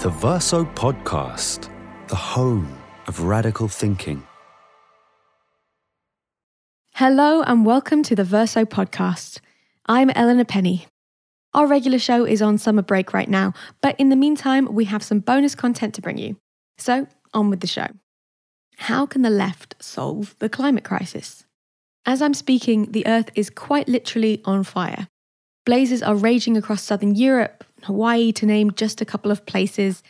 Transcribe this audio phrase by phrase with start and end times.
[0.00, 1.68] The Verso Podcast,
[2.08, 2.74] the home
[3.06, 4.26] of radical thinking.
[6.94, 9.40] Hello and welcome to the Verso Podcast.
[9.84, 10.86] I'm Eleanor Penny.
[11.52, 13.52] Our regular show is on summer break right now,
[13.82, 16.38] but in the meantime, we have some bonus content to bring you.
[16.78, 17.88] So, on with the show.
[18.78, 21.44] How can the left solve the climate crisis?
[22.06, 25.08] As I'm speaking, the Earth is quite literally on fire.
[25.66, 30.02] Blazes are raging across southern Europe, Hawaii, to name just a couple of places.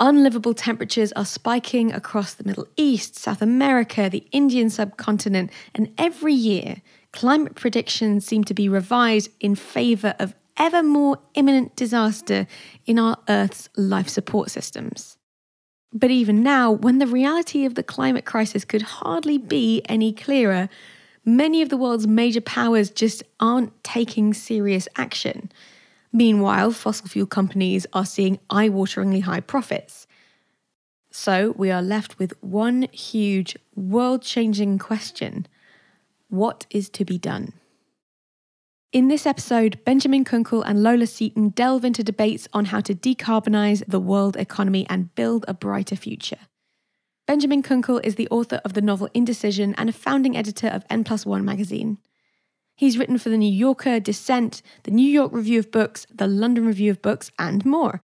[0.00, 6.34] Unlivable temperatures are spiking across the Middle East, South America, the Indian subcontinent, and every
[6.34, 12.46] year, climate predictions seem to be revised in favour of ever more imminent disaster
[12.86, 15.18] in our Earth's life support systems.
[15.92, 20.68] But even now, when the reality of the climate crisis could hardly be any clearer,
[21.24, 25.52] many of the world's major powers just aren't taking serious action.
[26.12, 30.06] Meanwhile, fossil fuel companies are seeing eye wateringly high profits.
[31.10, 35.46] So we are left with one huge, world changing question
[36.28, 37.54] What is to be done?
[38.92, 43.82] In this episode, Benjamin Kunkel and Lola Seaton delve into debates on how to decarbonise
[43.88, 46.40] the world economy and build a brighter future.
[47.26, 51.04] Benjamin Kunkel is the author of the novel Indecision and a founding editor of N
[51.04, 51.96] Plus One magazine.
[52.76, 56.66] He's written for The New Yorker, Dissent, The New York Review of Books, The London
[56.66, 58.00] Review of Books, and more.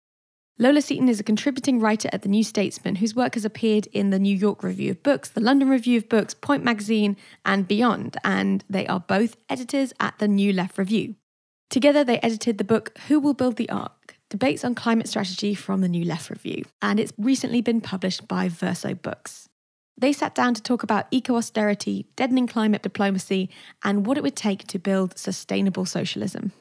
[0.59, 4.09] Lola Seaton is a contributing writer at The New Statesman whose work has appeared in
[4.09, 8.17] The New York Review of Books, The London Review of Books, Point Magazine, and beyond,
[8.23, 11.15] and they are both editors at The New Left Review.
[11.69, 14.15] Together, they edited the book Who Will Build the Ark?
[14.29, 18.49] Debates on Climate Strategy from The New Left Review, and it's recently been published by
[18.49, 19.46] Verso Books.
[19.99, 23.49] They sat down to talk about eco austerity, deadening climate diplomacy,
[23.83, 26.51] and what it would take to build sustainable socialism.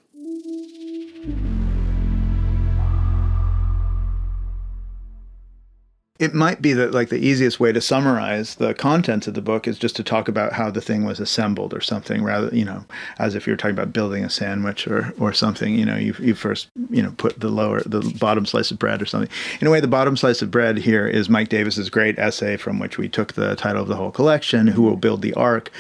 [6.19, 9.69] It might be that like the easiest way to summarize the contents of the book
[9.69, 12.85] is just to talk about how the thing was assembled or something rather you know
[13.19, 16.35] as if you're talking about building a sandwich or or something you know you, you
[16.35, 19.31] first you know put the lower the bottom slice of bread or something.
[19.61, 22.79] In a way the bottom slice of bread here is mike davis's great essay from
[22.79, 25.71] which we took the title of the whole collection who will build the ark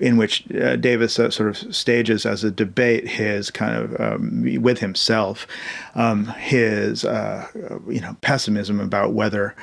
[0.00, 4.62] in which uh, Davis uh, sort of stages as a debate his kind of um,
[4.62, 5.46] with himself,
[5.94, 7.46] um, his uh,
[7.88, 9.54] you know pessimism about whether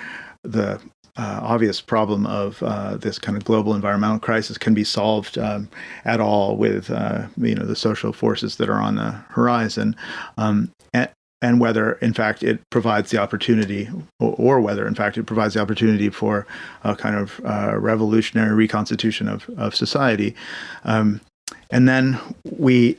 [0.43, 0.81] the
[1.17, 5.69] uh, obvious problem of uh, this kind of global environmental crisis can be solved um,
[6.05, 9.95] at all with uh, you know the social forces that are on the horizon,
[10.37, 11.09] um, and,
[11.41, 15.55] and whether in fact it provides the opportunity, or, or, whether in fact it provides
[15.55, 16.45] the opportunity for
[16.83, 20.35] a kind of uh, revolutionary reconstitution of of society,
[20.83, 21.21] um,
[21.69, 22.19] and then
[22.57, 22.97] we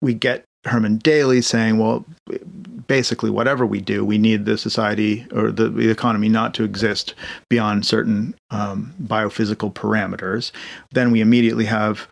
[0.00, 2.04] we get Herman Daly saying, well,
[2.86, 7.14] basically, whatever we do, we need the society or the, the economy not to exist
[7.48, 10.50] beyond certain um, biophysical parameters.
[10.92, 12.08] Then we immediately have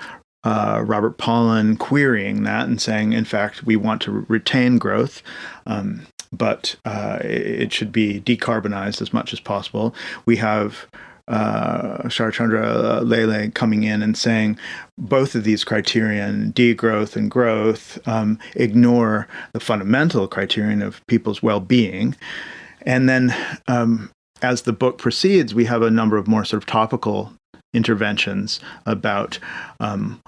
[0.47, 5.21] uh, Robert Pollin querying that and saying, in fact, we want to retain growth.
[5.67, 9.93] Um, but uh, it should be decarbonized as much as possible.
[10.25, 10.87] We have
[11.27, 14.57] uh, Sharachandra Lele coming in and saying
[14.97, 21.59] both of these criterion, degrowth and growth, um, ignore the fundamental criterion of people's well
[21.59, 22.15] being.
[22.83, 23.35] And then
[23.67, 24.13] um,
[24.43, 27.33] as the book proceeds, we have a number of more sort of topical
[27.75, 29.39] interventions about
[29.81, 30.21] um,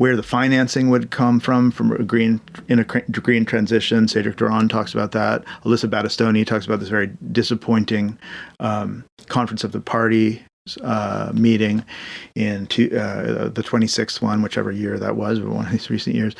[0.00, 4.08] where the financing would come from from a green in a green transition.
[4.08, 5.44] Cedric Durand talks about that.
[5.64, 8.18] Alyssa Battistoni talks about this very disappointing
[8.60, 10.42] um, conference of the party
[10.82, 11.84] uh, meeting
[12.34, 16.16] in two, uh, the 26th one, whichever year that was, but one of these recent
[16.16, 16.34] years.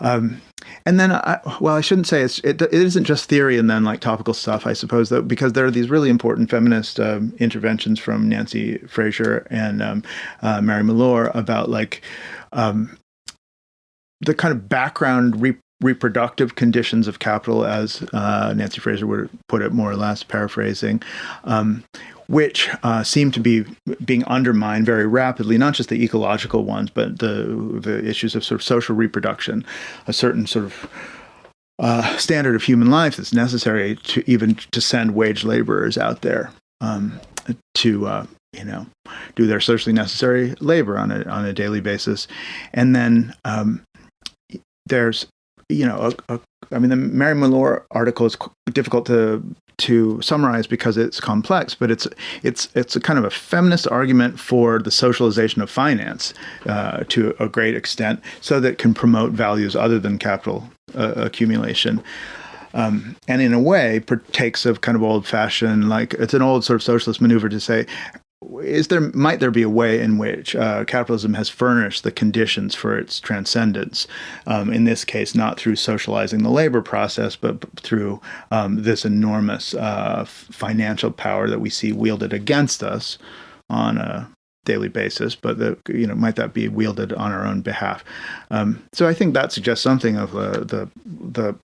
[0.00, 0.42] Um,
[0.84, 3.84] and then, I, well, I shouldn't say it's, it, it isn't just theory and then
[3.84, 7.98] like topical stuff, I suppose, though, because there are these really important feminist um, interventions
[7.98, 10.02] from Nancy Fraser and um,
[10.42, 12.02] uh, Mary Mellor about like
[12.52, 12.97] um,
[14.20, 19.62] the kind of background re- reproductive conditions of capital, as uh, Nancy Fraser would put
[19.62, 21.00] it, more or less, paraphrasing,
[21.44, 21.84] um,
[22.26, 23.64] which uh, seem to be
[24.04, 28.60] being undermined very rapidly, not just the ecological ones, but the, the issues of sort
[28.60, 29.64] of social reproduction,
[30.06, 30.90] a certain sort of
[31.78, 36.50] uh, standard of human life that's necessary to even to send wage laborers out there
[36.80, 37.20] um,
[37.74, 38.86] to uh, you know,
[39.36, 42.26] do their socially necessary labor on a on a daily basis,
[42.72, 43.82] and then um,
[44.88, 45.26] there's
[45.68, 46.40] you know a, a,
[46.72, 48.36] I mean the Mary Mellor article is
[48.72, 49.42] difficult to
[49.78, 52.08] to summarize because it's complex, but it's
[52.42, 56.34] it's it's a kind of a feminist argument for the socialization of finance
[56.66, 61.12] uh, to a great extent, so that it can promote values other than capital uh,
[61.16, 62.02] accumulation.
[62.74, 66.64] um, and in a way partakes of kind of old fashioned like it's an old
[66.64, 67.86] sort of socialist maneuver to say
[68.62, 72.74] is there might there be a way in which uh, capitalism has furnished the conditions
[72.74, 74.06] for its transcendence?
[74.46, 78.20] Um, in this case, not through socializing the labor process, but through
[78.50, 83.18] um, this enormous uh, financial power that we see wielded against us
[83.68, 84.30] on a
[84.64, 85.34] daily basis.
[85.34, 88.04] But the, you know, might that be wielded on our own behalf?
[88.50, 91.56] Um, so I think that suggests something of uh, the the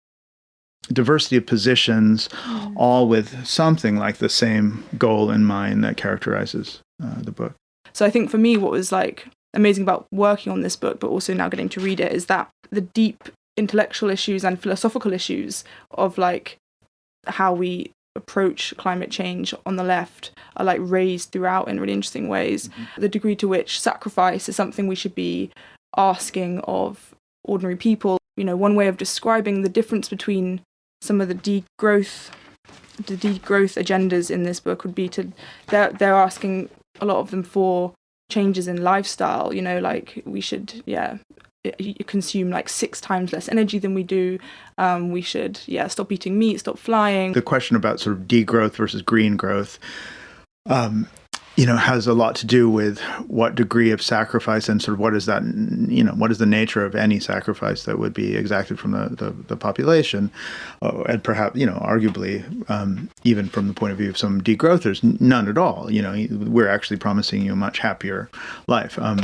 [0.92, 2.72] diversity of positions, mm.
[2.76, 7.54] all with something like the same goal in mind that characterizes uh, the book.
[7.92, 11.08] So I think for me, what was like amazing about working on this book, but
[11.08, 15.64] also now getting to read it, is that the deep intellectual issues and philosophical issues
[15.92, 16.58] of like
[17.26, 22.28] how we approach climate change on the left are like raised throughout in really interesting
[22.28, 22.68] ways.
[22.68, 23.00] Mm-hmm.
[23.00, 25.50] The degree to which sacrifice is something we should be
[25.96, 27.14] asking of
[27.44, 28.18] ordinary people.
[28.36, 30.60] You know, one way of describing the difference between
[31.04, 32.30] some of the degrowth
[32.96, 35.32] the degrowth agendas in this book would be to
[35.68, 36.68] they're they're asking
[37.00, 37.92] a lot of them for
[38.30, 41.18] changes in lifestyle you know like we should yeah
[42.06, 44.38] consume like six times less energy than we do.
[44.76, 47.32] Um, we should yeah stop eating meat stop flying.
[47.32, 49.78] The question about sort of degrowth versus green growth
[50.66, 51.08] um,
[51.56, 52.98] you know has a lot to do with
[53.28, 55.42] what degree of sacrifice and sort of what is that
[55.88, 59.08] you know what is the nature of any sacrifice that would be exacted from the
[59.10, 60.30] the, the population.
[60.82, 64.40] Uh, and perhaps you know arguably um, even from the point of view of some
[64.40, 65.90] degrowthers none at all.
[65.90, 68.28] You know we're actually promising you a much happier
[68.66, 68.98] life.
[68.98, 69.20] Um,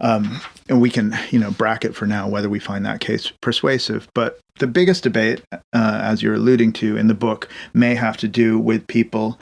[0.00, 4.08] um, and we can you know bracket for now whether we find that case persuasive.
[4.12, 8.28] But the biggest debate uh, as you're alluding to in the book may have to
[8.28, 9.38] do with people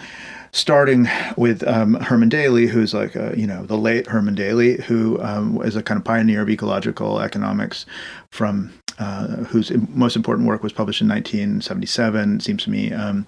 [0.56, 1.06] starting
[1.36, 5.60] with um, Herman Daly, who's like, a, you know, the late Herman Daly, who um,
[5.62, 7.84] is a kind of pioneer of ecological economics
[8.30, 12.40] from uh, whose most important work was published in 1977.
[12.40, 13.26] Seems to me, um,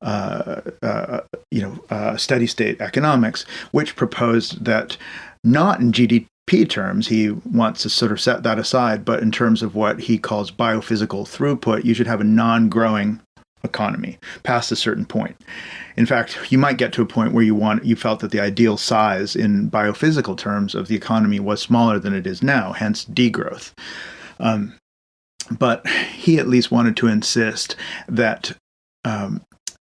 [0.00, 1.20] uh, uh,
[1.50, 3.42] you know, uh, steady state economics,
[3.72, 4.96] which proposed that
[5.44, 9.62] not in GDP terms, he wants to sort of set that aside, but in terms
[9.62, 13.20] of what he calls biophysical throughput, you should have a non growing
[13.64, 15.36] economy past a certain point.
[15.96, 18.40] In fact, you might get to a point where you want you felt that the
[18.40, 23.04] ideal size in biophysical terms of the economy was smaller than it is now, hence
[23.04, 23.72] degrowth.
[24.40, 24.74] Um,
[25.58, 27.76] but he at least wanted to insist
[28.08, 28.56] that
[29.04, 29.42] um,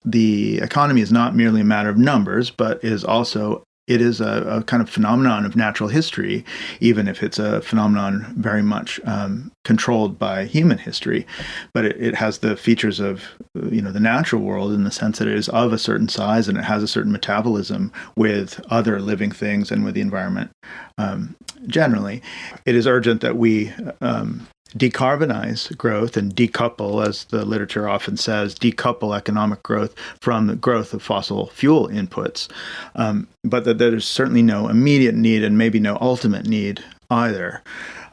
[0.04, 4.44] the economy is not merely a matter of numbers, but is also it is a,
[4.46, 6.44] a, kind of phenomenon of natural history,
[6.78, 11.26] even if it's a phenomenon very much um, controlled by human history.
[11.74, 13.24] But it, it, has the features of
[13.70, 16.48] you know the natural world in the sense that it is of a certain size
[16.48, 20.50] and it has a certain metabolism with other living things and with the environment
[20.96, 21.34] um,
[21.66, 22.22] generally.
[22.66, 28.54] It is urgent that we um, decarbonize growth and decouple, as the literature often says,
[28.54, 32.48] decouple economic growth from the growth of fossil fuel inputs.
[32.94, 37.62] Um, but that there's certainly no immediate need and maybe no ultimate need either.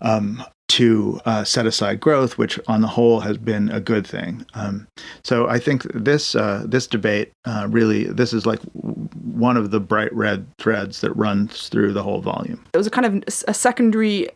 [0.01, 4.45] Um, to uh, set aside growth, which on the whole has been a good thing.
[4.53, 4.87] Um,
[5.23, 9.79] so I think this uh, this debate uh, really this is like one of the
[9.79, 12.63] bright red threads that runs through the whole volume.
[12.73, 14.27] It was a kind of a secondary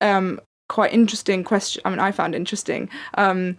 [0.00, 0.40] um,
[0.70, 1.82] quite interesting question.
[1.84, 2.88] I mean, I found interesting.
[3.14, 3.58] Um,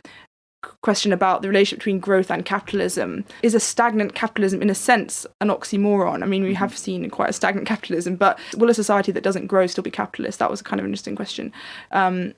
[0.84, 5.26] question about the relationship between growth and capitalism is a stagnant capitalism in a sense
[5.42, 6.58] an oxymoron i mean we mm-hmm.
[6.58, 9.90] have seen quite a stagnant capitalism but will a society that doesn't grow still be
[9.90, 11.52] capitalist that was a kind of interesting question
[11.94, 12.32] um,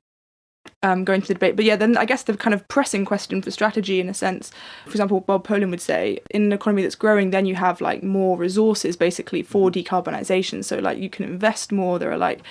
[0.84, 1.56] um, going to the debate.
[1.56, 4.52] But yeah, then I guess the kind of pressing question for strategy, in a sense,
[4.84, 8.04] for example, Bob Pollin would say, in an economy that's growing, then you have like
[8.04, 9.80] more resources basically for mm-hmm.
[9.80, 10.64] decarbonisation.
[10.64, 11.98] So like you can invest more.
[11.98, 12.42] There are like,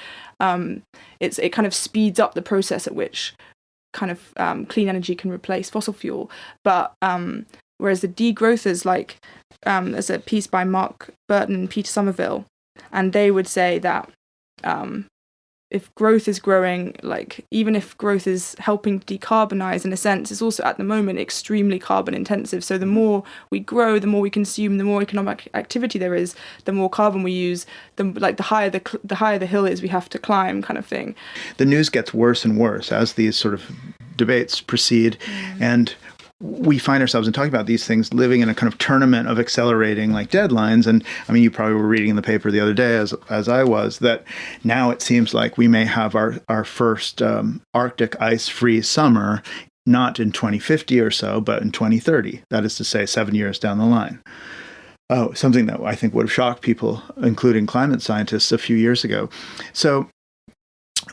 [0.40, 0.82] um,
[1.20, 3.34] it's it kind of speeds up the process at which
[3.92, 6.30] kind of um, clean energy can replace fossil fuel.
[6.64, 7.46] But um,
[7.78, 9.18] whereas the degrowthers, like
[9.66, 12.46] um, there's a piece by Mark Burton and Peter Somerville,
[12.90, 14.08] and they would say that
[14.64, 15.06] um,
[15.72, 20.42] if growth is growing, like even if growth is helping decarbonize in a sense, it's
[20.42, 22.62] also at the moment extremely carbon intensive.
[22.62, 26.36] So the more we grow, the more we consume, the more economic activity there is,
[26.66, 27.64] the more carbon we use,
[27.96, 30.76] the like the higher the the higher the hill is we have to climb, kind
[30.78, 31.14] of thing.
[31.56, 33.70] The news gets worse and worse as these sort of
[34.16, 35.60] debates proceed, mm.
[35.60, 35.94] and
[36.42, 39.38] we find ourselves in talking about these things living in a kind of tournament of
[39.38, 40.86] accelerating like deadlines.
[40.86, 43.48] And i mean you probably were reading in the paper the other day as as
[43.48, 44.24] i was that
[44.64, 49.42] now it seems like we may have our our first um, arctic ice free summer
[49.86, 53.78] not in 2050 or so but in 2030 that is to say 7 years down
[53.78, 54.20] the line.
[55.10, 59.04] Oh something that i think would have shocked people including climate scientists a few years
[59.04, 59.30] ago.
[59.72, 60.08] So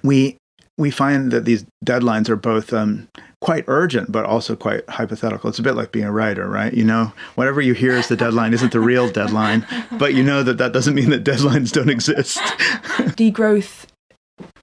[0.04, 0.38] we
[0.78, 3.10] we find that these deadlines are both um,
[3.42, 5.50] quite urgent, but also quite hypothetical.
[5.50, 6.74] It's a bit like being a writer, right?
[6.74, 9.66] You know, whatever you hear is the deadline isn't the real deadline,
[9.98, 12.38] but you know that that doesn't mean that deadlines don't exist.
[13.18, 13.86] Degrowth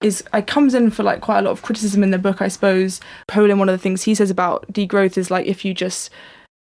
[0.01, 2.49] is it comes in for like quite a lot of criticism in the book, I
[2.49, 3.01] suppose.
[3.29, 6.11] Pollin, one of the things he says about degrowth is like if you just,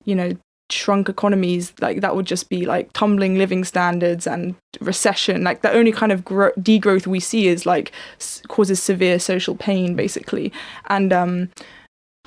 [0.06, 0.34] you know,
[0.70, 5.44] shrunk economies, like that would just be like tumbling living standards and recession.
[5.44, 9.56] Like the only kind of gro- degrowth we see is like s- causes severe social
[9.56, 10.52] pain, basically.
[10.88, 11.50] And um,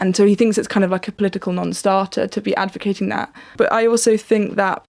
[0.00, 3.32] and so he thinks it's kind of like a political non-starter to be advocating that.
[3.56, 4.84] But I also think that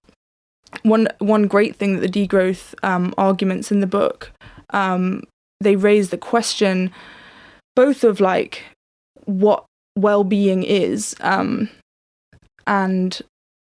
[0.82, 4.30] one one great thing that the degrowth um, arguments in the book
[4.70, 5.24] um,
[5.60, 6.92] they raise the question
[7.74, 8.64] both of like
[9.24, 9.64] what
[9.96, 11.68] well-being is um,
[12.66, 13.20] and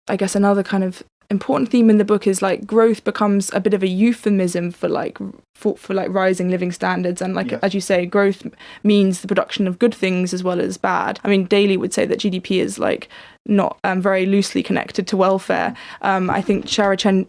[0.08, 3.60] I guess another kind of important theme in the book is like growth becomes a
[3.60, 5.18] bit of a euphemism for like
[5.54, 7.60] for, for like rising living standards and like Yes.
[7.62, 8.46] as you say growth
[8.82, 12.06] means the production of good things as well as bad i mean daly would say
[12.06, 13.08] that gdp is like
[13.48, 15.74] not um, very loosely connected to welfare.
[16.02, 17.26] Um, i think Charachan-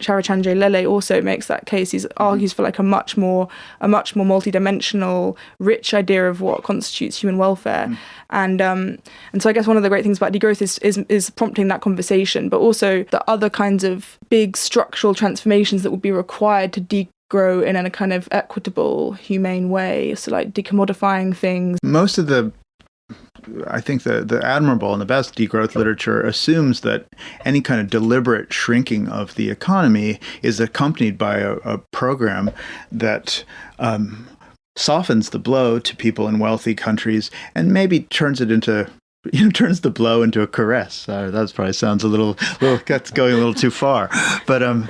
[0.59, 1.91] lele also makes that case.
[1.91, 3.47] He argues for like a much more
[3.81, 7.97] a much more multidimensional rich idea of what constitutes human welfare.
[8.29, 8.97] And um,
[9.33, 11.67] and so I guess one of the great things about degrowth is, is is prompting
[11.69, 16.73] that conversation, but also the other kinds of big structural transformations that would be required
[16.73, 20.15] to degrow in a kind of equitable, humane way.
[20.15, 21.79] So like decommodifying things.
[21.83, 22.51] Most of the
[23.67, 27.05] I think the, the admirable and the best degrowth literature assumes that
[27.45, 32.51] any kind of deliberate shrinking of the economy is accompanied by a, a program
[32.91, 33.43] that
[33.79, 34.27] um,
[34.75, 38.89] softens the blow to people in wealthy countries and maybe turns it into
[39.33, 41.07] you know turns the blow into a caress.
[41.09, 44.09] Uh, that probably sounds a little, little that's going a little too far,
[44.45, 44.87] but um,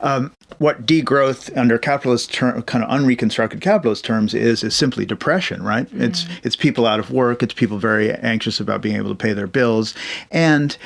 [0.00, 5.62] um, what degrowth under capitalist term, kind of unreconstructed capitalist terms is is simply depression,
[5.62, 5.88] right?
[5.92, 9.32] It's it's people out of work, it's people very anxious about being able to pay
[9.32, 9.94] their bills,
[10.30, 10.76] and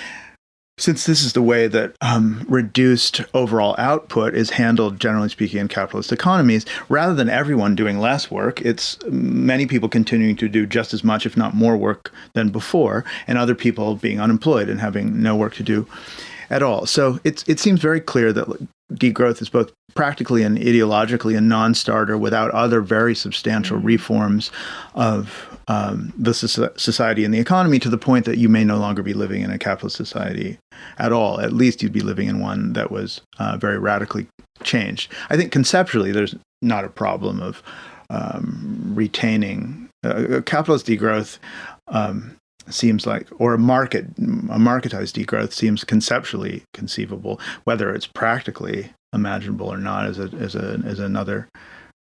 [0.81, 5.69] since this is the way that um, reduced overall output is handled, generally speaking, in
[5.69, 10.95] capitalist economies, rather than everyone doing less work, it's many people continuing to do just
[10.95, 15.23] as much, if not more work than before, and other people being unemployed and having
[15.23, 15.87] no work to do
[16.49, 16.87] at all.
[16.87, 18.49] So it's it seems very clear that
[18.93, 24.51] degrowth is both practically and ideologically a non-starter without other very substantial reforms
[24.95, 28.79] of um, the soci- society and the economy to the point that you may no
[28.79, 30.59] longer be living in a capitalist society
[30.99, 31.41] at all.
[31.41, 34.27] At least you'd be living in one that was uh, very radically
[34.63, 35.13] changed.
[35.29, 37.63] I think conceptually there's not a problem of
[38.11, 41.39] um, retaining uh, capitalist degrowth.
[41.89, 42.37] Um,
[42.73, 47.41] seems like, or a market, a marketized degrowth seems conceptually conceivable.
[47.65, 51.49] Whether it's practically imaginable or not is a is a is another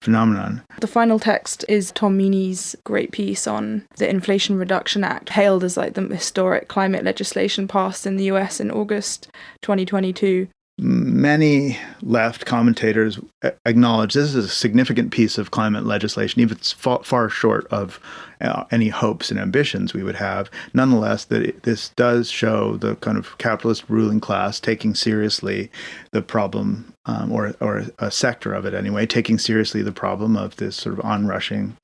[0.01, 0.61] phenomenon.
[0.79, 5.75] The final text is Tom Meaney's great piece on the Inflation Reduction Act, hailed as
[5.75, 9.29] like the historic climate legislation passed in the US in August
[9.61, 10.47] 2022.
[10.81, 13.19] Many left commentators
[13.65, 17.67] acknowledge this is a significant piece of climate legislation, even if it's far, far short
[17.67, 17.99] of
[18.39, 20.49] uh, any hopes and ambitions we would have.
[20.73, 25.69] Nonetheless, that this does show the kind of capitalist ruling class taking seriously
[26.11, 30.55] the problem, um, or or a sector of it anyway, taking seriously the problem of
[30.55, 31.75] this sort of onrushing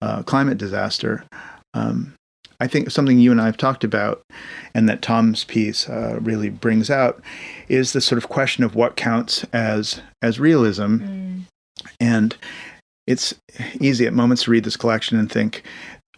[0.00, 1.22] uh, climate disaster.
[1.74, 2.14] Um,
[2.62, 4.22] I think something you and I have talked about,
[4.72, 7.20] and that Tom's piece uh, really brings out,
[7.68, 11.40] is the sort of question of what counts as as realism.
[11.98, 12.36] And
[13.08, 13.34] it's
[13.80, 15.64] easy at moments to read this collection and think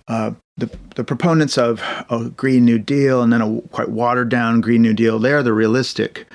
[0.06, 4.60] uh, the the proponents of a Green New Deal and then a quite watered down
[4.60, 5.18] Green New Deal.
[5.18, 6.26] They are the realistic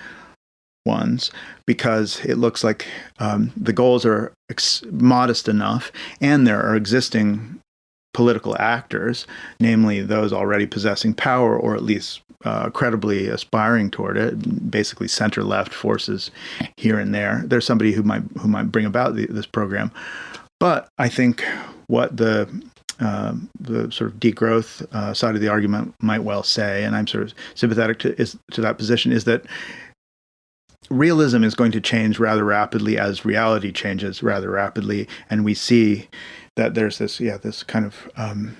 [0.88, 1.30] ones
[1.68, 2.88] because it looks like
[3.20, 7.59] um, the goals are ex- modest enough, and there are existing
[8.14, 9.28] political actors,
[9.60, 15.44] namely those already possessing power or at least uh, credibly aspiring toward it, basically center
[15.44, 16.32] left forces
[16.78, 17.44] here and there.
[17.46, 19.92] There's somebody who might who might bring about the, this program,
[20.60, 21.44] but I think
[21.88, 22.48] what the
[23.00, 27.08] um, the sort of degrowth uh, side of the argument might well say, and I'm
[27.08, 29.46] sort of sympathetic to is, to that position, is that
[30.90, 36.08] realism is going to change rather rapidly as reality changes rather rapidly, and we see
[36.60, 38.58] that there's this yeah this kind of um,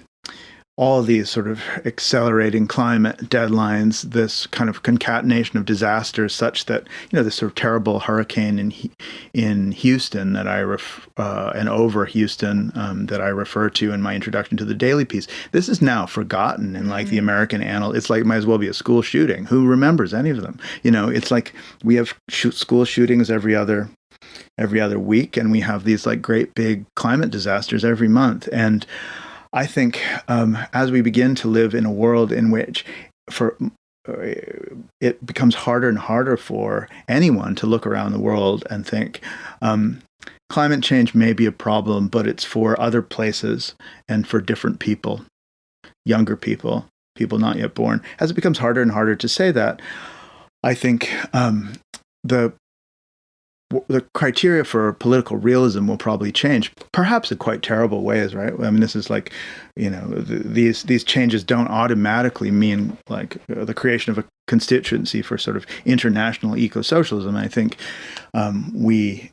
[0.78, 6.84] all these sort of accelerating climate deadlines, this kind of concatenation of disasters, such that
[7.12, 8.74] you know this sort of terrible hurricane in
[9.34, 14.02] in Houston that I ref, uh, and over Houston um, that I refer to in
[14.02, 15.28] my introduction to the Daly piece.
[15.52, 17.94] This is now forgotten in like the American annal.
[17.94, 19.44] It's like it might as well be a school shooting.
[19.44, 20.58] Who remembers any of them?
[20.84, 21.54] You know, it's like
[21.84, 23.90] we have shoot school shootings every other
[24.58, 28.86] every other week, and we have these like great big climate disasters every month, and
[29.52, 32.86] I think um, as we begin to live in a world in which,
[33.30, 33.58] for
[34.08, 34.34] uh,
[35.02, 39.22] it becomes harder and harder for anyone to look around the world and think
[39.62, 40.02] um,
[40.50, 43.76] climate change may be a problem, but it's for other places
[44.08, 45.26] and for different people,
[46.06, 46.86] younger people,
[47.16, 48.02] people not yet born.
[48.20, 49.82] As it becomes harder and harder to say that,
[50.64, 51.74] I think um,
[52.24, 52.54] the
[53.88, 58.54] the criteria for political realism will probably change, perhaps in quite terrible ways, right?
[58.54, 59.32] I mean, this is like,
[59.76, 64.26] you know, the, these these changes don't automatically mean like uh, the creation of a
[64.48, 67.36] constituency for sort of international eco-socialism.
[67.36, 67.78] I think
[68.34, 69.30] um, we,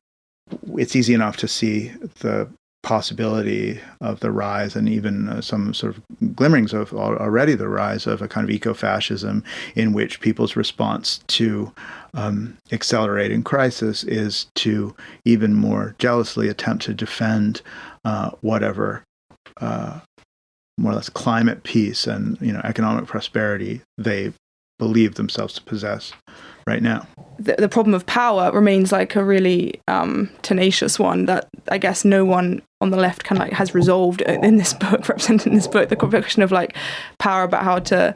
[0.74, 2.48] it's easy enough to see the
[2.86, 8.06] possibility of the rise and even uh, some sort of glimmerings of already the rise
[8.06, 9.42] of a kind of eco-fascism
[9.74, 11.72] in which people's response to
[12.14, 17.60] um, accelerating crisis is to even more jealously attempt to defend
[18.04, 19.02] uh, whatever
[19.60, 19.98] uh,
[20.78, 24.32] more or less climate peace and you know economic prosperity they
[24.78, 26.12] believe themselves to possess
[26.68, 27.06] right now.
[27.38, 32.04] The, the problem of power remains like a really um, tenacious one that I guess
[32.04, 35.54] no one on the left kind of like has resolved in this book, represented in
[35.54, 36.76] this book, the question of like
[37.18, 38.14] power about how to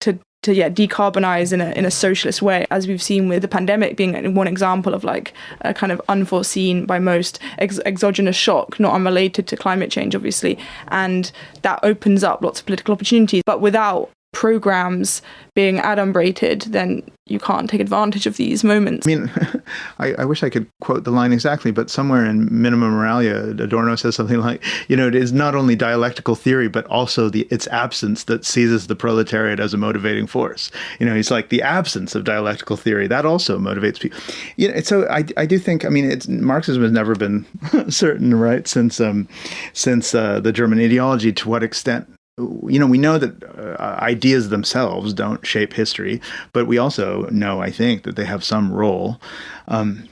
[0.00, 3.48] to to yeah decarbonize in a in a socialist way, as we've seen with the
[3.48, 8.78] pandemic being one example of like a kind of unforeseen by most ex- exogenous shock,
[8.78, 13.60] not unrelated to climate change, obviously, and that opens up lots of political opportunities, but
[13.60, 15.20] without programs
[15.54, 19.06] being adumbrated, then you can't take advantage of these moments.
[19.06, 19.30] I mean,
[19.98, 23.94] I, I, wish I could quote the line exactly, but somewhere in Minima Moralia, Adorno
[23.94, 27.66] says something like, you know, it is not only dialectical theory, but also the its
[27.68, 30.70] absence that seizes the proletariat as a motivating force.
[30.98, 34.18] You know, he's like the absence of dialectical theory that also motivates people.
[34.56, 37.46] You know, so I, I do think, I mean, it's Marxism has never been
[37.90, 39.28] certain, right, since um,
[39.74, 42.08] since uh, the German ideology, to what extent
[42.38, 46.20] you know, we know that uh, ideas themselves don't shape history,
[46.52, 49.20] but we also know, I think, that they have some role.
[49.68, 50.08] Um,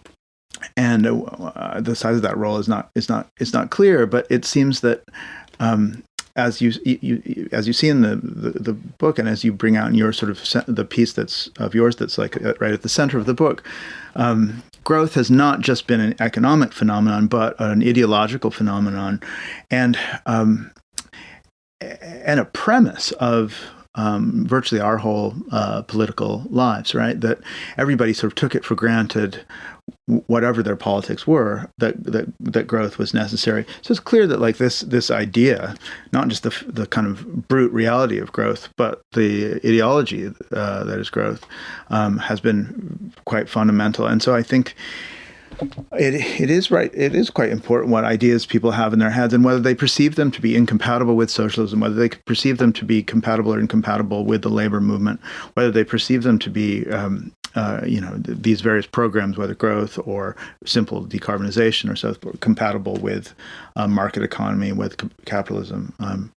[0.77, 4.27] and uh, the size of that role is not is not is not clear, but
[4.29, 5.03] it seems that
[5.59, 6.03] um,
[6.37, 9.77] as you, you, as you see in the, the, the book, and as you bring
[9.77, 12.83] out in your sort of the piece that's of yours that's like uh, right at
[12.83, 13.63] the center of the book,
[14.17, 19.21] um, growth has not just been an economic phenomenon, but an ideological phenomenon,
[19.71, 20.71] and um,
[21.81, 23.57] and a premise of
[23.97, 27.21] um, virtually our whole uh, political lives, right?
[27.21, 27.39] That
[27.77, 29.45] everybody sort of took it for granted,
[30.07, 33.67] whatever their politics were, that that that growth was necessary.
[33.83, 35.75] So it's clear that like this this idea,
[36.13, 40.99] not just the the kind of brute reality of growth, but the ideology uh, that
[41.01, 41.45] is growth,
[41.89, 44.07] um, has been quite fundamental.
[44.07, 44.77] And so I think
[45.93, 46.91] it, it is right.
[46.95, 50.17] It is quite important what ideas people have in their heads and whether they perceive
[50.17, 54.25] them to be incompatible with socialism, whether they perceive them to be compatible or incompatible
[54.25, 55.21] with the labor movement,
[55.55, 59.55] whether they perceive them to be, um, uh, you know, th- these various programs, whether
[59.55, 63.35] growth or simple decarbonization or so, compatible with
[63.77, 65.93] uh, market economy, with capitalism.
[65.99, 66.33] Um,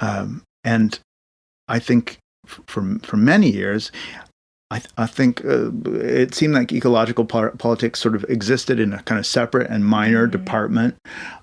[0.00, 0.98] um, and
[1.68, 3.90] I think for for many years,
[4.70, 8.92] I, th- I think uh, it seemed like ecological po- politics sort of existed in
[8.92, 10.32] a kind of separate and minor mm-hmm.
[10.32, 10.96] department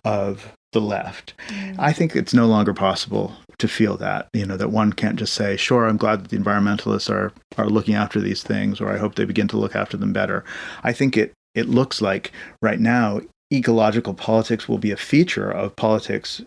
[0.03, 1.33] of the left.
[1.47, 1.79] Mm-hmm.
[1.79, 5.33] I think it's no longer possible to feel that, you know, that one can't just
[5.33, 8.97] say, sure, I'm glad that the environmentalists are, are looking after these things, or I
[8.97, 10.43] hope they begin to look after them better.
[10.83, 12.31] I think it, it looks like
[12.61, 13.21] right now,
[13.53, 16.41] ecological politics will be a feature of politics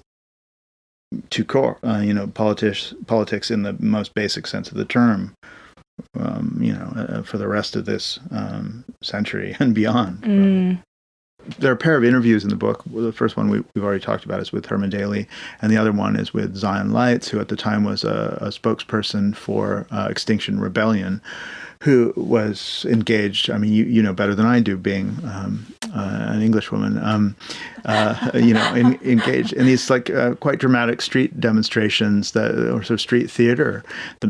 [1.31, 5.33] to core, uh, you know, politics, politics in the most basic sense of the term
[6.19, 10.23] um, you know, uh, for the rest of this um, century and beyond.
[10.23, 10.83] Mm.
[11.59, 12.83] There are a pair of interviews in the book.
[12.93, 15.29] The first one we, have already talked about is with Herman Daly,
[15.63, 18.49] and the other one is with Zion Lights, who at the time was a, a
[18.49, 21.23] spokesperson for uh, Extinction Rebellion,
[21.83, 23.51] who was engaged.
[23.51, 26.99] I mean, you, you know better than I do, being um, uh, an English woman,
[26.99, 27.37] um,
[27.85, 32.83] uh, you know, in, engaged in these like uh, quite dramatic street demonstrations that, or
[32.83, 33.85] sort of street theater,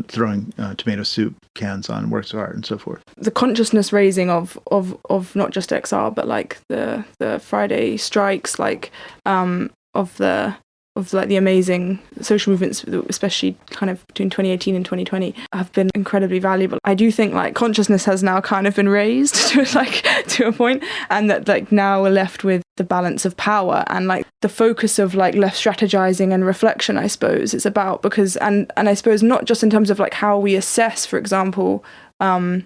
[0.07, 3.01] throwing uh, tomato soup cans on works of art and so forth.
[3.17, 8.59] The consciousness raising of of of not just XR, but like the the Friday strikes,
[8.59, 8.91] like
[9.25, 10.55] um, of the
[10.97, 15.89] of like the amazing social movements, especially kind of between 2018 and 2020, have been
[15.95, 16.79] incredibly valuable.
[16.83, 20.51] I do think like consciousness has now kind of been raised to like to a
[20.51, 24.49] point, and that like now we're left with the balance of power and like the
[24.49, 26.97] focus of like left strategizing and reflection.
[26.97, 30.13] I suppose it's about because and and I suppose not just in terms of like
[30.13, 31.83] how we assess, for example.
[32.19, 32.65] Um,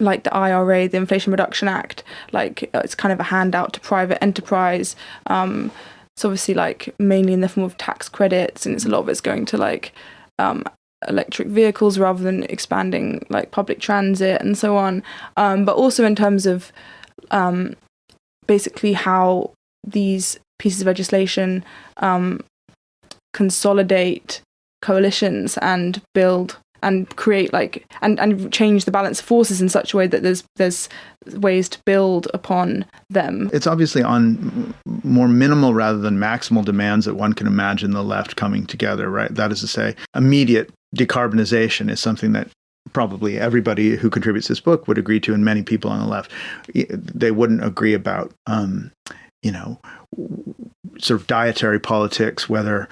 [0.00, 4.22] like the IRA, the Inflation Reduction Act, like it's kind of a handout to private
[4.22, 4.94] enterprise.
[5.28, 5.70] Um,
[6.18, 9.08] it's obviously like mainly in the form of tax credits, and it's a lot of
[9.08, 9.92] it's going to like
[10.40, 10.64] um,
[11.06, 15.04] electric vehicles rather than expanding like public transit and so on.
[15.36, 16.72] Um, but also in terms of
[17.30, 17.76] um,
[18.48, 19.52] basically how
[19.86, 21.64] these pieces of legislation
[21.98, 22.42] um,
[23.32, 24.40] consolidate
[24.82, 29.94] coalitions and build and create like and and change the balance of forces in such
[29.94, 30.88] a way that there's there's
[31.34, 33.50] ways to build upon them.
[33.52, 38.36] It's obviously on more minimal rather than maximal demands that one can imagine the left
[38.36, 39.34] coming together right?
[39.34, 42.48] That is to say immediate decarbonization is something that
[42.92, 46.30] probably everybody who contributes this book would agree to and many people on the left
[46.74, 48.90] they wouldn't agree about um,
[49.42, 49.80] you know
[50.98, 52.88] sort of dietary politics whether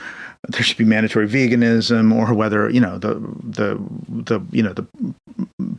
[0.49, 3.79] there should be mandatory veganism or whether you know the the
[4.09, 4.87] the you know the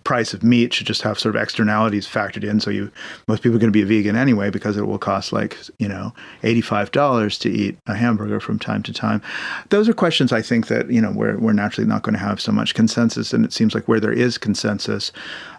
[0.03, 2.59] price of meat should just have sort of externalities factored in.
[2.59, 2.91] So you
[3.27, 5.87] most people are going to be a vegan anyway because it will cost like you
[5.87, 9.21] know $85 to eat a hamburger from time to time.
[9.69, 12.39] Those are questions i think that you know we're, we're naturally not going to have
[12.39, 15.11] so much consensus and it seems like where there is consensus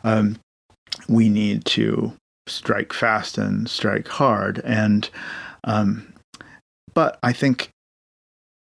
[0.05, 0.39] um,
[1.09, 2.13] we need to
[2.49, 4.61] strike fast and strike hard.
[4.65, 5.09] And
[5.65, 6.13] um,
[6.95, 7.71] but i think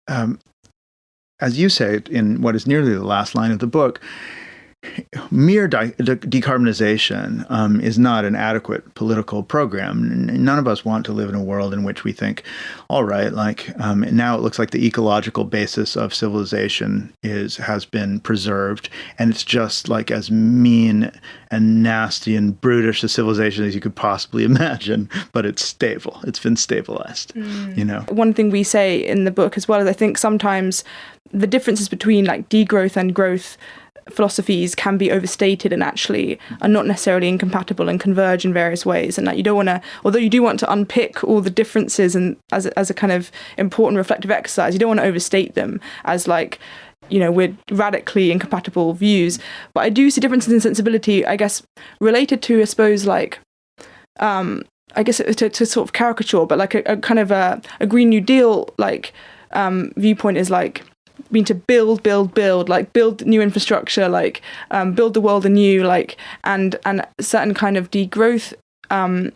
[0.08, 0.39] um,
[1.39, 4.00] as you say in what is nearly the last line of the book,
[5.32, 10.26] mere de- de- decarbonization um, is not an adequate political program.
[10.26, 12.43] None of us want to live in a world in which we think,
[12.89, 17.86] all right, like um, now it looks like the ecological basis of civilization is has
[17.86, 21.12] been preserved, and it's just like as mean
[21.52, 26.19] and nasty and brutish a civilization as you could possibly imagine, but it's stable.
[26.26, 27.34] It's been stabilized.
[27.34, 27.78] Mm.
[27.78, 30.84] You know, one thing we say in the book as well is I think sometimes
[31.32, 33.58] the differences between like degrowth and growth
[34.12, 39.18] philosophies can be overstated and actually are not necessarily incompatible and converge in various ways
[39.18, 42.15] and that you don't want to although you do want to unpick all the differences
[42.15, 45.56] and as a, as a kind of important reflective exercise you don't want to overstate
[45.56, 46.60] them as like
[47.10, 49.39] you know we're radically incompatible views.
[49.74, 51.63] But i do see differences in sensibility i guess
[52.00, 53.39] related to i suppose like
[54.20, 54.63] um
[54.96, 57.88] i guess to, to sort of caricature but like a, a kind of a, a
[57.88, 59.13] green new deal like
[59.52, 60.84] um viewpoint is like
[61.32, 65.84] mean to build, build, build, like build new infrastructure, like um, build the world anew,
[65.84, 68.54] like and and certain kind of degrowth
[68.90, 69.32] um,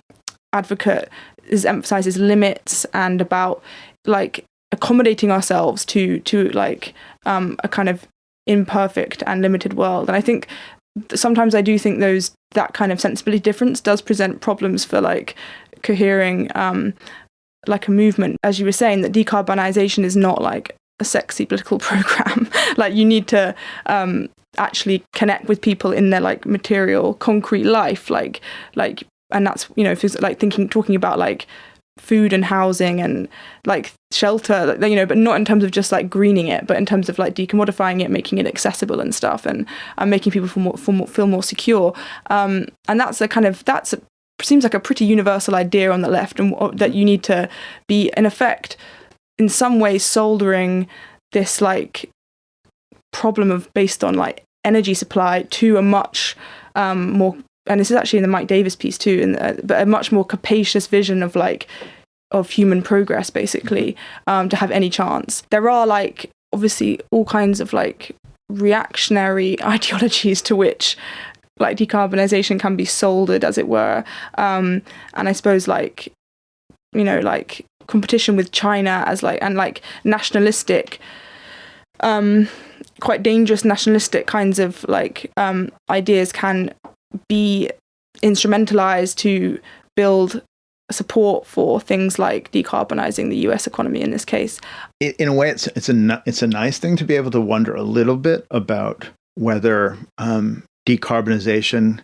[0.53, 1.09] advocate
[1.47, 3.61] is emphasizes limits and about
[4.05, 6.93] like accommodating ourselves to to like
[7.25, 8.07] um, a kind of
[8.47, 10.09] imperfect and limited world.
[10.09, 10.47] And I think
[11.13, 15.35] sometimes I do think those that kind of sensibility difference does present problems for like
[15.83, 16.93] cohering um,
[17.67, 21.79] like a movement as you were saying that decarbonization is not like a sexy political
[21.79, 22.49] program.
[22.77, 28.09] like you need to um, actually connect with people in their like material, concrete life.
[28.09, 28.41] Like
[28.75, 31.47] like, and that's you know, like thinking, talking about like
[31.99, 33.27] food and housing and
[33.65, 36.85] like shelter you know but not in terms of just like greening it but in
[36.85, 39.65] terms of like decommodifying it making it accessible and stuff and,
[39.97, 41.93] and making people feel more, feel more, feel more secure
[42.27, 44.01] um, and that's a kind of that's a,
[44.41, 47.49] seems like a pretty universal idea on the left and that you need to
[47.87, 48.77] be in effect
[49.39, 50.87] in some ways soldering
[51.31, 52.09] this like
[53.11, 56.35] problem of based on like energy supply to a much
[56.75, 57.35] um, more
[57.67, 60.25] and this is actually in the Mike Davis piece too, and but a much more
[60.25, 61.67] capacious vision of like
[62.31, 63.95] of human progress basically
[64.27, 65.43] um, to have any chance.
[65.51, 68.15] There are like obviously all kinds of like
[68.49, 70.97] reactionary ideologies to which
[71.59, 74.03] like decarbonization can be soldered as it were
[74.37, 74.81] um,
[75.13, 76.11] and i suppose like
[76.93, 80.99] you know like competition with China as like and like nationalistic
[82.01, 82.47] um
[83.01, 86.73] quite dangerous nationalistic kinds of like um ideas can
[87.27, 87.69] be
[88.23, 89.59] instrumentalized to
[89.95, 90.41] build
[90.91, 94.59] support for things like decarbonizing the US economy in this case.
[94.99, 97.75] In a way, it's it's a it's a nice thing to be able to wonder
[97.75, 102.01] a little bit about whether um, decarbonization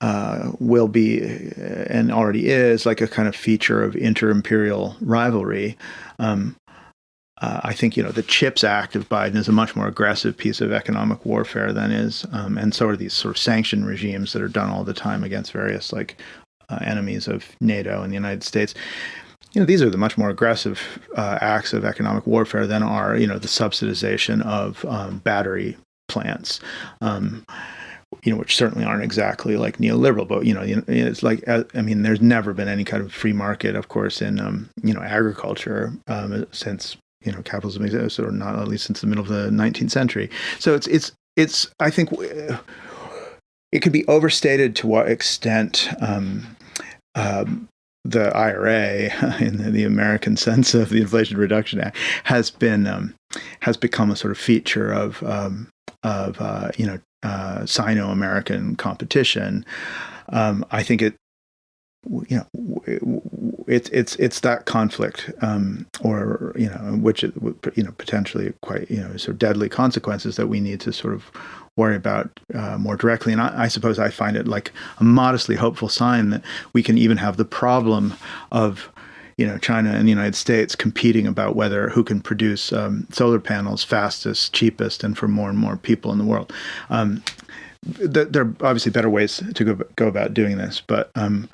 [0.00, 1.22] uh, will be
[1.58, 5.76] uh, and already is like a kind of feature of inter-imperial rivalry.
[6.18, 6.56] Um,
[7.40, 10.36] uh, I think you know the Chips Act of Biden is a much more aggressive
[10.36, 14.32] piece of economic warfare than is, um, and so are these sort of sanction regimes
[14.32, 16.20] that are done all the time against various like
[16.70, 18.74] uh, enemies of NATO and the United States.
[19.52, 20.80] You know, these are the much more aggressive
[21.14, 25.76] uh, acts of economic warfare than are you know the subsidization of um, battery
[26.08, 26.60] plants.
[28.22, 31.82] You know, which certainly aren't exactly like neoliberal, but you know, it's like uh, I
[31.82, 35.02] mean, there's never been any kind of free market, of course, in um, you know
[35.02, 39.28] agriculture um, since you know capitalism exists, or not at least since the middle of
[39.28, 40.30] the 19th century.
[40.58, 42.10] So it's it's it's I think
[43.72, 46.56] it could be overstated to what extent um,
[47.14, 47.68] um,
[48.04, 53.14] the IRA, in the, the, American sense of the Inflation Reduction Act, has been um,
[53.60, 55.68] has become a sort of feature of um,
[56.02, 59.66] of uh, you know uh, Sino-American competition.
[60.28, 61.14] Um, I think it
[62.28, 63.22] you know
[63.66, 69.00] it's it's it's that conflict um, or you know which you know potentially quite you
[69.00, 71.32] know sort of deadly consequences that we need to sort of
[71.76, 75.56] worry about uh, more directly and I, I, suppose I find it like a modestly
[75.56, 78.14] hopeful sign that we can even have the problem
[78.52, 78.90] of
[79.36, 83.40] you know China and the United States competing about whether who can produce um, solar
[83.40, 86.52] panels fastest cheapest and for more and more people in the world.
[86.90, 87.22] Um,
[87.96, 91.48] th- there are obviously better ways to go, go about doing this but um,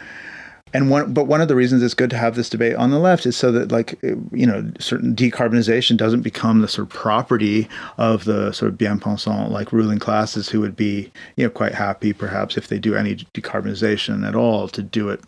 [0.75, 2.99] and one but one of the reasons it's good to have this debate on the
[2.99, 7.69] left is so that like you know certain decarbonization doesn't become the sort of property
[7.99, 11.75] of the sort of bien pensant like ruling classes who would be you know quite
[11.75, 15.21] happy perhaps if they do any decarbonization at all to do it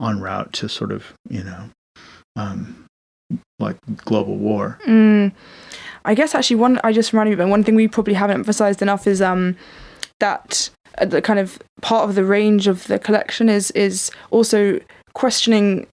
[0.00, 1.68] en route to sort of you know
[2.36, 2.84] um,
[3.58, 5.32] like global war mm.
[6.04, 8.82] i guess actually one i just reminded me of one thing we probably haven't emphasized
[8.82, 9.56] enough is um
[10.20, 14.78] that uh, the kind of part of the range of the collection is is also
[15.14, 15.86] questioning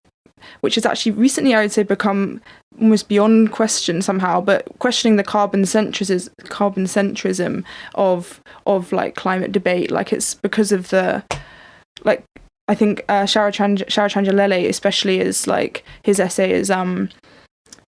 [0.61, 2.41] which has actually recently I would say become
[2.79, 7.63] almost beyond question somehow, but questioning the carbon centrism carbon centrism
[7.95, 9.91] of of like climate debate.
[9.91, 11.23] Like it's because of the
[12.03, 12.23] like
[12.69, 17.09] I think uh Sharachandra Lele especially is like his essay is um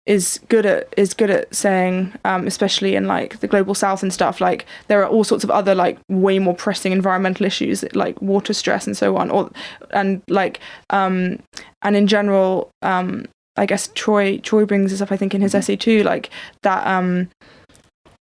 [0.10, 4.12] is good at is good at saying, um, especially in like the global south and
[4.12, 4.42] stuff.
[4.42, 8.54] Like there are all sorts of other like way more pressing environmental issues like water
[8.54, 9.30] stress and so on.
[9.30, 9.52] Or
[9.92, 11.38] and like um,
[11.84, 15.12] and in general, um, I guess Troy Troy brings this up.
[15.12, 16.32] I think in his essay too, like
[16.64, 16.86] that.
[16.88, 17.30] Um,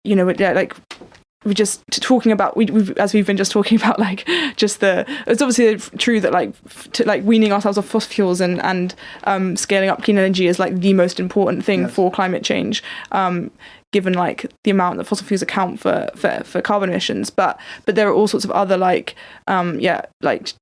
[0.05, 0.75] you know, like
[1.49, 5.05] we're just talking about we we've, as we've been just talking about like just the
[5.27, 6.53] it's obviously true that like
[6.93, 10.59] to, like weaning ourselves off fossil fuels and and um, scaling up clean energy is
[10.59, 11.95] like the most important thing yes.
[11.95, 12.83] for climate change
[13.13, 13.51] um,
[13.93, 17.95] given like the amount that fossil fuels account for, for for carbon emissions but but
[17.95, 20.53] there are all sorts of other like um yeah like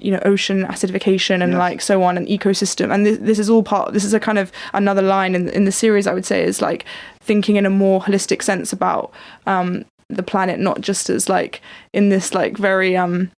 [0.00, 1.58] you know ocean acidification and yes.
[1.58, 4.38] like so on and ecosystem and this, this is all part this is a kind
[4.38, 6.84] of another line in in the series i would say is like
[7.20, 9.12] thinking in a more holistic sense about
[9.46, 11.60] um the planet not just as like
[11.92, 13.30] in this like very um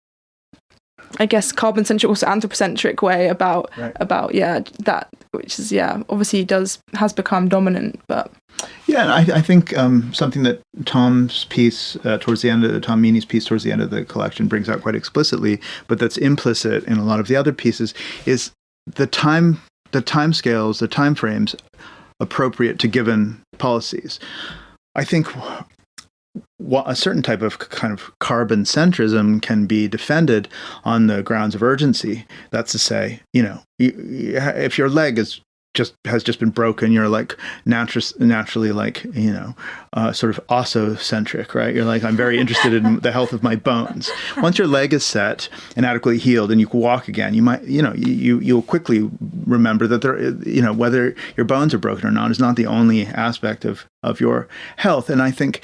[1.19, 3.95] I guess carbon centric, also anthropocentric way about right.
[3.99, 8.31] about yeah that which is yeah obviously does has become dominant, but
[8.85, 12.79] yeah, I, I think um, something that Tom's piece uh, towards the end of the
[12.79, 16.17] Tom Meaney's piece towards the end of the collection brings out quite explicitly, but that's
[16.17, 17.93] implicit in a lot of the other pieces
[18.25, 18.51] is
[18.85, 21.55] the time the time scales, the time frames
[22.19, 24.19] appropriate to given policies.
[24.95, 25.27] I think
[26.85, 30.47] a certain type of kind of carbon centrism can be defended
[30.83, 32.25] on the grounds of urgency.
[32.51, 35.41] That's to say, you know, if your leg is
[35.73, 39.55] just has just been broken, you're like natu- naturally like you know,
[39.93, 41.73] uh, sort of osteocentric, right?
[41.73, 44.11] You're like I'm very interested in the health of my bones.
[44.37, 47.63] Once your leg is set and adequately healed, and you can walk again, you might
[47.63, 49.09] you know you you'll quickly
[49.45, 52.65] remember that there you know whether your bones are broken or not is not the
[52.65, 55.09] only aspect of of your health.
[55.09, 55.61] And I think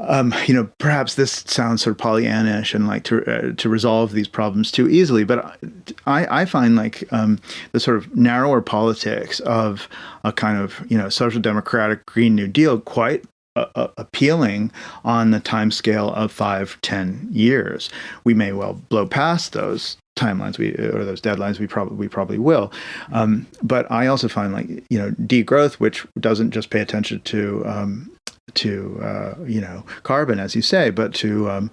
[0.00, 4.12] um, you know, perhaps this sounds sort of Pollyannish and like to uh, to resolve
[4.12, 5.58] these problems too easily, but
[6.06, 7.40] I, I find like um,
[7.72, 9.88] the sort of narrower politics of
[10.22, 13.24] a kind of you know social democratic Green New Deal quite
[13.56, 14.70] uh, uh appealing
[15.04, 17.90] on the time scale of five, ten years.
[18.22, 22.38] We may well blow past those timelines we or those deadlines we probably we probably
[22.38, 22.72] will
[23.12, 27.64] um, but i also find like you know degrowth which doesn't just pay attention to
[27.66, 28.10] um,
[28.54, 31.70] to uh, you know carbon, as you say, but to um,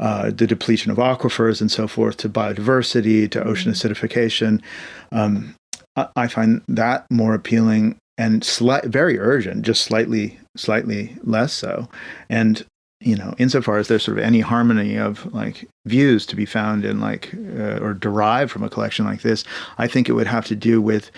[0.00, 3.88] uh, the depletion of aquifers and so forth, to biodiversity, to ocean mm-hmm.
[3.88, 4.62] acidification.
[5.10, 5.54] Um,
[5.96, 11.88] I, I find that more appealing and slight, very urgent, just slightly slightly less so.
[12.28, 12.64] And
[13.00, 16.84] you know, insofar as there's sort of any harmony of like views to be found
[16.84, 19.44] in like uh, or derived from a collection like this,
[19.78, 21.10] I think it would have to do with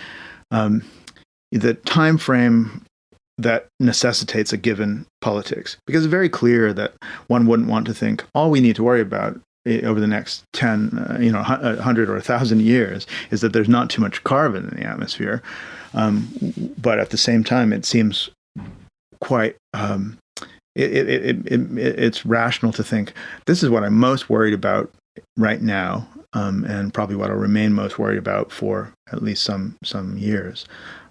[0.51, 0.83] um,
[1.53, 2.85] the time frame
[3.39, 5.77] that necessitates a given politics.
[5.87, 6.95] Because it's very clear that
[7.27, 10.45] one wouldn't want to think all we need to worry about eh, over the next
[10.53, 14.69] 10, uh, you know, 100 or 1,000 years is that there's not too much carbon
[14.69, 15.43] in the atmosphere.
[15.95, 16.29] Um,
[16.79, 18.31] but at the same time, it seems
[19.21, 19.57] quite.
[19.73, 20.19] Um,
[20.75, 23.13] it, it, it, it's rational to think
[23.47, 24.93] this is what I'm most worried about
[25.37, 29.77] right now, um, and probably what I'll remain most worried about for at least some
[29.85, 30.67] some years.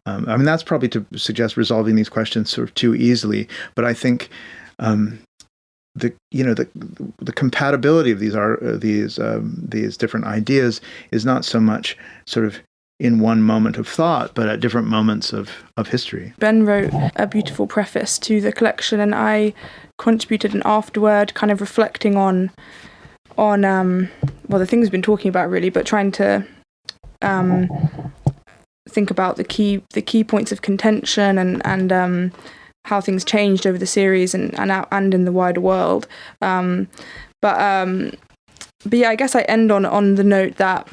[0.06, 3.86] Um, I mean, that's probably to suggest resolving these questions sort of too easily, but
[3.86, 4.30] I think
[4.80, 5.20] um,
[5.96, 6.68] the you know the
[7.20, 11.98] the compatibility of these are uh, these um, these different ideas is not so much
[12.26, 12.60] sort of
[13.00, 16.34] in one moment of thought, but at different moments of, of history.
[16.40, 19.54] Ben wrote a beautiful preface to the collection, and I
[19.98, 22.52] contributed an afterword, kind of reflecting on
[23.38, 24.10] on um,
[24.48, 26.46] well the things we've been talking about really, but trying to
[27.22, 27.70] um,
[28.94, 32.32] think about the key the key points of contention and and um,
[32.86, 36.08] how things changed over the series and and out, and in the wider world.
[36.42, 36.88] Um,
[37.42, 38.12] but um,
[38.86, 40.88] but yeah, I guess I end on on the note that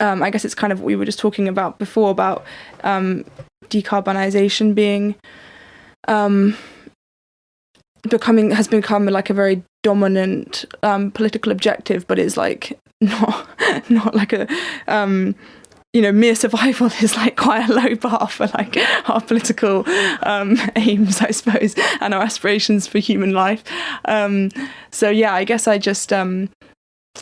[0.00, 2.44] um, I guess it's kind of what we were just talking about before about
[2.84, 3.24] um,
[3.68, 5.14] decarbonization being
[6.08, 6.56] um,
[8.08, 13.48] becoming has become like a very dominant um, political objective, but it's like not
[13.90, 14.48] not like a
[14.88, 15.34] um,
[15.92, 18.76] you know mere survival is like quite a low bar for like
[19.08, 19.84] our political
[20.22, 23.64] um, aims, I suppose, and our aspirations for human life.
[24.04, 24.50] Um,
[24.90, 26.48] so yeah, I guess I just um,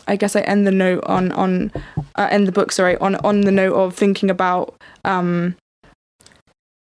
[0.07, 1.71] I guess I end the note on on
[2.15, 5.55] uh, end the book sorry on on the note of thinking about um,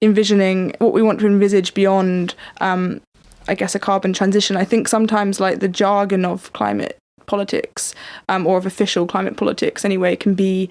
[0.01, 3.01] envisioning what we want to envisage beyond um,
[3.47, 4.57] I guess a carbon transition.
[4.57, 7.95] I think sometimes like the jargon of climate politics
[8.27, 10.69] um, or of official climate politics anyway can be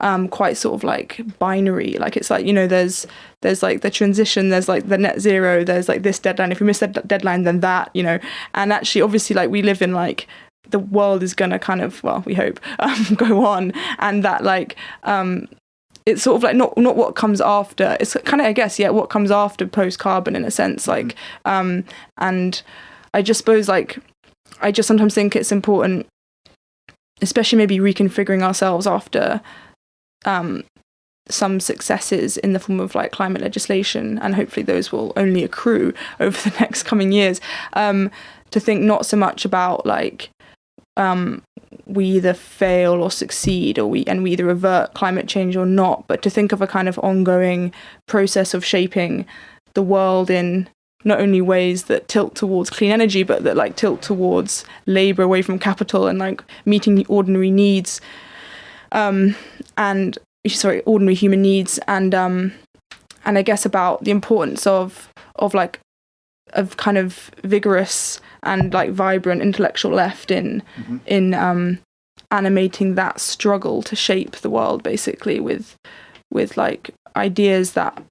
[0.00, 1.96] um, quite sort of like binary.
[1.98, 3.06] Like it's like you know there's
[3.42, 6.52] there's like the transition, there's like the net zero, there's like this deadline.
[6.52, 8.18] If you miss that deadline, then that you know.
[8.54, 10.26] And actually, obviously, like we live in like
[10.68, 14.44] the world is going to kind of well we hope um, go on and that
[14.44, 15.48] like um,
[16.06, 18.88] it's sort of like not not what comes after it's kind of i guess yeah
[18.88, 21.84] what comes after post carbon in a sense like um
[22.18, 22.62] and
[23.12, 23.98] i just suppose like
[24.60, 26.06] i just sometimes think it's important
[27.20, 29.40] especially maybe reconfiguring ourselves after
[30.24, 30.64] um
[31.28, 35.94] some successes in the form of like climate legislation and hopefully those will only accrue
[36.20, 37.40] over the next coming years.
[37.74, 38.10] Um
[38.50, 40.30] to think not so much about like
[40.96, 41.42] um,
[41.86, 46.06] we either fail or succeed or we and we either avert climate change or not
[46.08, 47.72] but to think of a kind of ongoing
[48.06, 49.24] process of shaping
[49.74, 50.68] the world in
[51.04, 55.42] not only ways that tilt towards clean energy but that like tilt towards labor away
[55.42, 58.00] from capital and like meeting the ordinary needs.
[58.92, 59.36] Um
[59.80, 62.52] and sorry ordinary human needs and um
[63.24, 65.80] and i guess about the importance of of like
[66.52, 70.98] of kind of vigorous and like vibrant intellectual left in mm-hmm.
[71.06, 71.78] in um,
[72.32, 75.76] animating that struggle to shape the world basically with
[76.32, 78.02] with like ideas that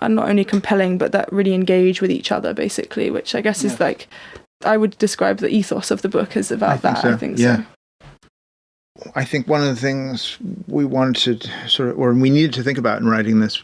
[0.00, 3.62] are not only compelling but that really engage with each other basically which i guess
[3.62, 3.70] yeah.
[3.70, 4.08] is like
[4.64, 7.12] i would describe the ethos of the book as about I that so.
[7.12, 7.56] i think yeah.
[7.56, 7.64] so
[9.14, 12.62] I think one of the things we wanted to sort of, or we needed to
[12.62, 13.62] think about in writing this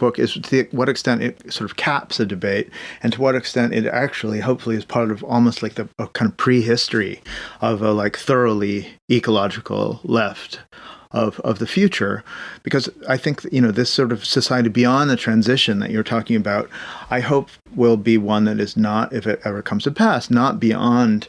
[0.00, 2.70] book is to what extent it sort of caps a debate
[3.02, 6.36] and to what extent it actually hopefully is part of almost like the kind of
[6.38, 7.20] prehistory
[7.60, 10.60] of a like thoroughly ecological left
[11.12, 12.24] of of the future.
[12.62, 16.36] Because I think you know this sort of society beyond the transition that you're talking
[16.36, 16.68] about
[17.10, 20.58] I hope will be one that is not if it ever comes to pass not
[20.58, 21.28] beyond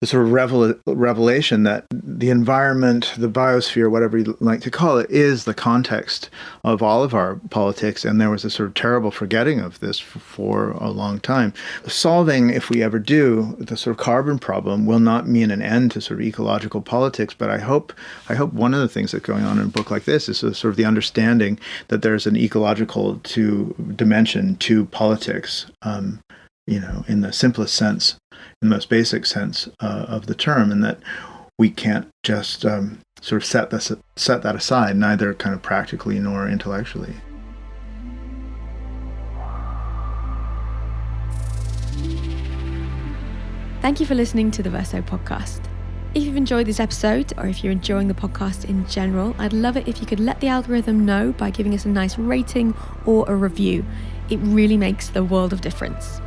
[0.00, 4.98] the sort of revel- revelation that the environment, the biosphere, whatever you like to call
[4.98, 6.28] it, is the context
[6.64, 8.04] of all of our politics.
[8.04, 11.52] And there was a sort of terrible forgetting of this for, a long time.
[11.86, 15.90] Solving, if we ever do, the sort of carbon problem will not mean an end
[15.92, 17.34] to sort of ecological politics.
[17.34, 17.92] But I hope,
[18.28, 20.38] I hope one of the things that's going on in a book like this is
[20.38, 25.66] sort of the understanding that there's an ecological to dimension to politics.
[25.82, 26.20] Um,
[26.66, 28.16] you know, in the simplest sense,
[28.60, 30.98] the most basic sense uh, of the term, and that
[31.58, 36.18] we can't just um, sort of set this set that aside, neither kind of practically
[36.18, 37.14] nor intellectually.
[43.82, 45.60] Thank you for listening to the Verso podcast.
[46.12, 49.76] If you've enjoyed this episode, or if you're enjoying the podcast in general, I'd love
[49.76, 53.30] it if you could let the algorithm know by giving us a nice rating or
[53.30, 53.84] a review.
[54.30, 56.20] It really makes the world of difference.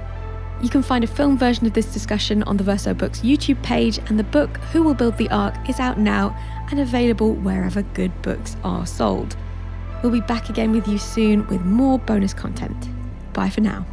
[0.61, 3.97] You can find a film version of this discussion on the Verso Books YouTube page,
[4.07, 6.37] and the book Who Will Build the Ark is out now
[6.69, 9.37] and available wherever good books are sold.
[10.03, 12.89] We'll be back again with you soon with more bonus content.
[13.33, 13.85] Bye for now.